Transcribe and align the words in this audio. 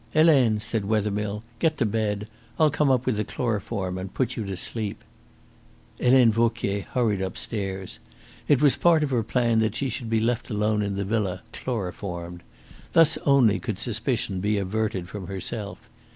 "Helene," 0.15 0.59
said 0.59 0.85
Wethermill, 0.85 1.43
"get 1.59 1.77
to 1.77 1.85
bed. 1.85 2.27
I'll 2.59 2.71
come 2.71 2.89
up 2.89 3.05
with 3.05 3.17
the 3.17 3.23
chloroform 3.23 3.99
and 3.99 4.11
put 4.11 4.35
you 4.35 4.43
to 4.47 4.57
sleep." 4.57 5.03
Helene 5.99 6.31
Vauquier 6.31 6.85
hurried 6.95 7.21
upstairs. 7.21 7.99
It 8.47 8.63
was 8.63 8.75
part 8.75 9.03
of 9.03 9.11
her 9.11 9.21
plan 9.21 9.59
that 9.59 9.75
she 9.75 9.89
should 9.89 10.09
be 10.09 10.19
left 10.19 10.49
alone 10.49 10.81
in 10.81 10.95
the 10.95 11.05
villa 11.05 11.43
chloroformed. 11.53 12.41
Thus 12.93 13.19
only 13.27 13.59
could 13.59 13.77
suspicion 13.77 14.39
be 14.39 14.57
averted 14.57 15.07
from 15.07 15.27
herself. 15.27 15.77